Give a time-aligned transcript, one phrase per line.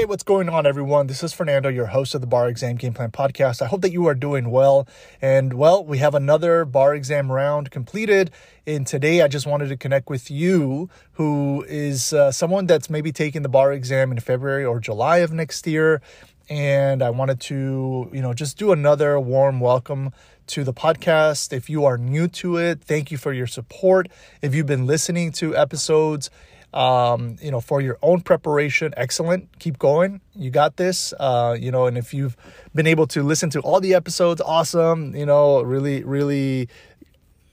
[0.00, 1.08] Hey, what's going on, everyone?
[1.08, 3.60] This is Fernando, your host of the Bar Exam Game Plan Podcast.
[3.60, 4.88] I hope that you are doing well.
[5.20, 8.30] And well, we have another bar exam round completed.
[8.66, 13.12] And today I just wanted to connect with you, who is uh, someone that's maybe
[13.12, 16.00] taking the bar exam in February or July of next year.
[16.48, 20.14] And I wanted to, you know, just do another warm welcome
[20.46, 21.52] to the podcast.
[21.52, 24.08] If you are new to it, thank you for your support.
[24.40, 26.30] If you've been listening to episodes,
[26.72, 29.58] um, you know, for your own preparation, excellent.
[29.58, 30.20] Keep going.
[30.34, 31.12] You got this.
[31.18, 32.36] Uh, you know, and if you've
[32.74, 35.14] been able to listen to all the episodes, awesome.
[35.14, 36.68] You know, really, really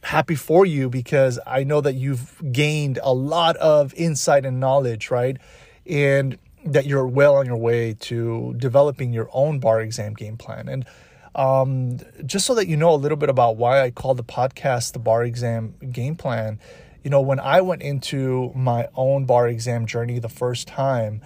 [0.04, 5.10] happy for you because I know that you've gained a lot of insight and knowledge,
[5.10, 5.38] right?
[5.86, 10.68] And that you're well on your way to developing your own bar exam game plan.
[10.68, 10.86] And
[11.34, 14.94] um, just so that you know a little bit about why I call the podcast
[14.94, 16.60] the bar exam game plan
[17.08, 21.22] you know, when I went into my own bar exam journey the first time,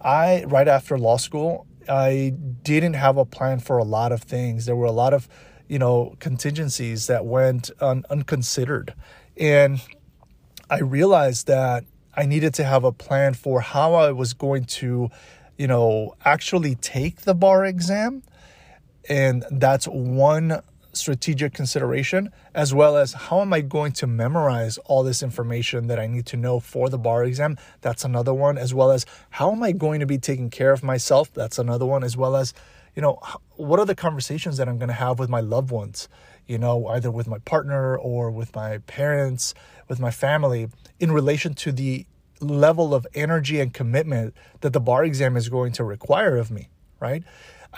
[0.00, 4.64] I, right after law school, I didn't have a plan for a lot of things.
[4.64, 5.28] There were a lot of,
[5.68, 8.94] you know, contingencies that went un- unconsidered.
[9.36, 9.82] And
[10.70, 15.10] I realized that I needed to have a plan for how I was going to,
[15.58, 18.22] you know, actually take the bar exam.
[19.06, 20.62] And that's one
[20.96, 25.98] strategic consideration, as well as how am I going to memorize all this information that
[25.98, 27.56] I need to know for the bar exam?
[27.80, 30.82] That's another one, as well as how am I going to be taking care of
[30.82, 31.32] myself?
[31.32, 32.54] That's another one, as well as,
[32.94, 33.20] you know,
[33.56, 36.08] what are the conversations that I'm going to have with my loved ones?
[36.46, 39.54] You know, either with my partner or with my parents,
[39.88, 40.68] with my family,
[41.00, 42.06] in relation to the
[42.40, 46.68] level of energy and commitment that the bar exam is going to require of me,
[47.00, 47.24] right?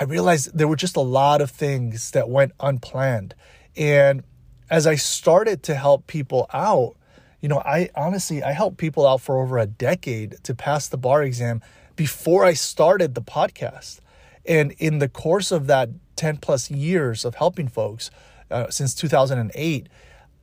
[0.01, 3.35] I realized there were just a lot of things that went unplanned.
[3.77, 4.23] And
[4.71, 6.97] as I started to help people out,
[7.41, 10.99] you know, I honestly, I helped people out for over a decade to pass the
[10.99, 11.63] bar exam
[11.97, 13.99] before I started the podcast.
[14.47, 18.11] And in the course of that 10 plus years of helping folks
[18.51, 19.89] uh, since 2008,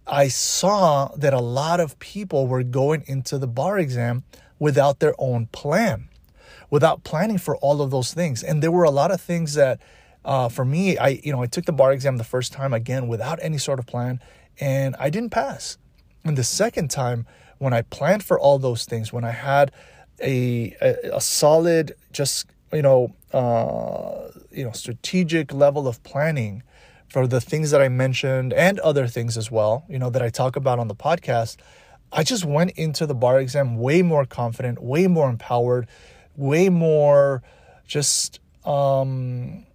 [0.08, 4.24] I saw that a lot of people were going into the bar exam
[4.60, 6.10] without their own plan
[6.76, 8.44] without planning for all of those things.
[8.44, 9.80] And there were a lot of things that,
[10.26, 13.08] uh, for me, I you know I took the bar exam the first time again
[13.08, 14.20] without any sort of plan,
[14.60, 15.78] and I didn't pass.
[16.26, 17.26] And the second time,
[17.60, 19.72] when I planned for all those things, when I had
[20.22, 26.62] a a, a solid, just you know, uh, you know, strategic level of planning
[27.08, 30.30] for the things that I mentioned and other things as well, you know, that I
[30.30, 31.56] talk about on the podcast.
[32.12, 35.88] I just went into the bar exam way more confident, way more empowered,
[36.36, 37.44] way more
[37.88, 39.66] just um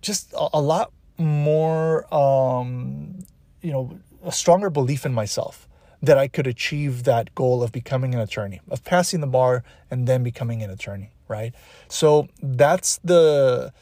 [0.00, 3.24] just a, a lot more um
[3.62, 5.68] you know a stronger belief in myself
[6.02, 10.06] that I could achieve that goal of becoming an attorney, of passing the bar and
[10.06, 11.54] then becoming an attorney, right?
[11.88, 13.72] So that's the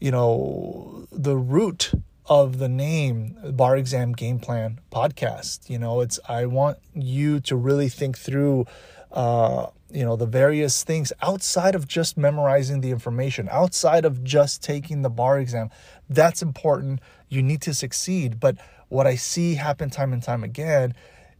[0.00, 1.92] you know the root
[2.26, 7.54] of the name bar exam game plan podcast you know it's i want you to
[7.54, 8.66] really think through
[9.12, 14.62] uh, you know the various things outside of just memorizing the information outside of just
[14.62, 15.70] taking the bar exam.
[16.08, 17.00] That's important.
[17.28, 18.40] You need to succeed.
[18.40, 18.58] But
[18.94, 20.94] what i see happen time and time again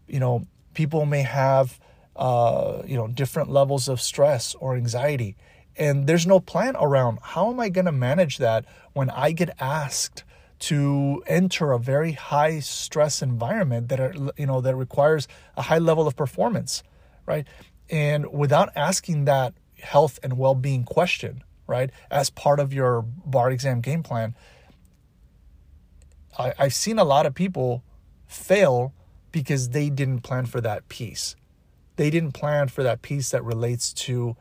[0.08, 0.44] you know
[0.74, 1.78] people may have
[2.16, 5.36] uh, you know different levels of stress or anxiety
[5.76, 9.50] and there's no plan around how am i going to manage that when i get
[9.60, 10.24] asked
[10.58, 15.26] to enter a very high stress environment that are you know that requires
[15.56, 16.82] a high level of performance
[17.26, 17.46] right
[17.90, 23.50] and without asking that health and well being question, right, as part of your bar
[23.50, 24.34] exam game plan,
[26.38, 27.82] I, I've seen a lot of people
[28.26, 28.92] fail
[29.32, 31.36] because they didn't plan for that piece.
[31.96, 34.36] They didn't plan for that piece that relates to,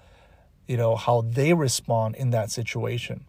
[0.68, 3.26] you know, how they respond in that situation.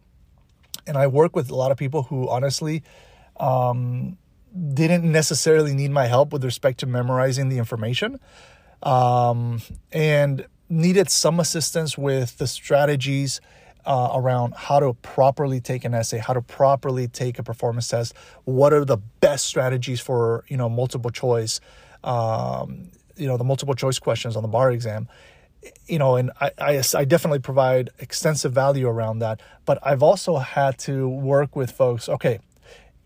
[0.87, 2.83] And I work with a lot of people who honestly
[3.39, 4.17] um,
[4.75, 8.21] didn't necessarily need my help with respect to memorizing the information,
[8.85, 9.61] um,
[9.93, 13.41] and needed some assistance with the strategies
[13.87, 18.15] uh, around how to properly take an essay, how to properly take a performance test.
[18.45, 21.61] What are the best strategies for you know multiple choice,
[22.03, 25.09] um, you know the multiple choice questions on the bar exam.
[25.87, 29.41] You know, and I, I, I definitely provide extensive value around that.
[29.65, 32.09] But I've also had to work with folks.
[32.09, 32.39] Okay,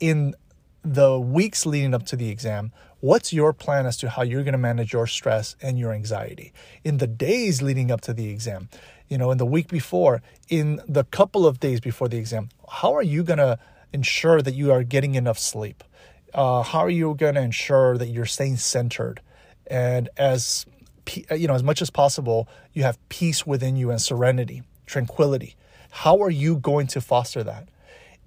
[0.00, 0.34] in
[0.82, 4.52] the weeks leading up to the exam, what's your plan as to how you're going
[4.52, 6.52] to manage your stress and your anxiety
[6.84, 8.68] in the days leading up to the exam?
[9.08, 12.94] You know, in the week before, in the couple of days before the exam, how
[12.94, 13.58] are you going to
[13.92, 15.82] ensure that you are getting enough sleep?
[16.34, 19.20] Uh, how are you going to ensure that you're staying centered?
[19.66, 20.66] And as
[21.34, 25.56] you know, as much as possible, you have peace within you and serenity, tranquility.
[25.90, 27.68] How are you going to foster that?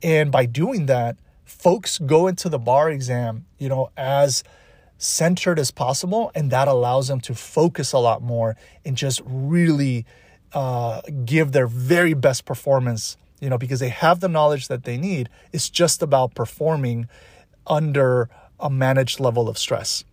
[0.02, 1.18] And by doing that,
[1.52, 4.44] folks go into the bar exam, you know, as
[4.98, 8.56] centered as possible, and that allows them to focus a lot more
[8.86, 10.06] and just really
[10.54, 14.98] uh, give their very best performance, you know, because they have the knowledge that they
[14.98, 15.30] need.
[15.52, 17.08] It's just about performing
[17.68, 20.04] under a managed level of stress,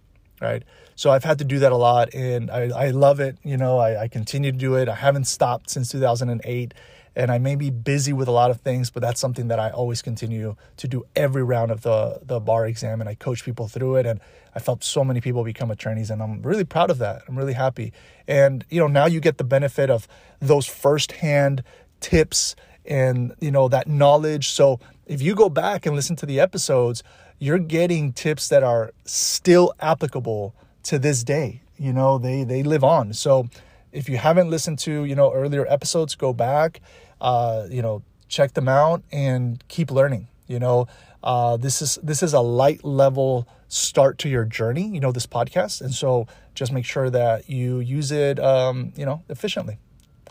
[0.40, 0.62] right?
[0.96, 3.38] So I've had to do that a lot and I, I love it.
[3.44, 4.88] You know, I, I continue to do it.
[4.88, 6.74] I haven't stopped since 2008
[7.18, 9.70] and I may be busy with a lot of things, but that's something that I
[9.70, 13.66] always continue to do every round of the, the bar exam and I coach people
[13.66, 14.06] through it.
[14.06, 14.20] And
[14.54, 17.22] I've helped so many people become attorneys and I'm really proud of that.
[17.26, 17.92] I'm really happy.
[18.28, 20.06] And, you know, now you get the benefit of
[20.38, 21.64] those firsthand
[21.98, 22.54] tips
[22.86, 24.50] and, you know, that knowledge.
[24.50, 27.02] So if you go back and listen to the episodes,
[27.40, 30.54] you're getting tips that are still applicable
[30.84, 31.62] to this day.
[31.78, 33.12] You know, they they live on.
[33.12, 33.48] So
[33.92, 36.80] if you haven't listened to you know earlier episodes, go back.
[37.20, 40.28] Uh, you know, check them out and keep learning.
[40.46, 40.86] You know,
[41.22, 44.86] uh, this is this is a light level start to your journey.
[44.88, 48.38] You know, this podcast, and so just make sure that you use it.
[48.38, 49.78] Um, you know, efficiently.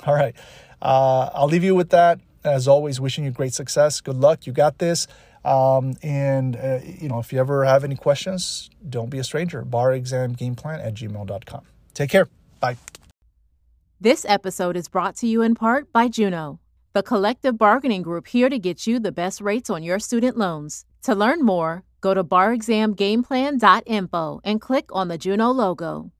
[0.05, 0.35] All right,
[0.81, 2.19] uh, I'll leave you with that.
[2.43, 3.99] As always, wishing you great success.
[3.99, 4.47] Good luck.
[4.47, 5.07] You got this.
[5.47, 9.63] Um, and, uh, you know, if you ever have any questions, don't be a stranger.
[9.63, 11.61] Bar exam game plan at gmail.com.
[11.93, 12.27] Take care.
[12.59, 12.77] Bye.
[13.99, 16.59] This episode is brought to you in part by Juno,
[16.97, 20.83] the collective bargaining group here to get you the best rates on your student loans.
[21.03, 26.11] To learn more, go to barexamgameplan.info and click on the Juno logo.